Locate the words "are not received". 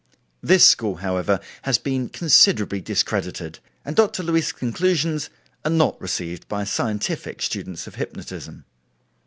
5.63-6.47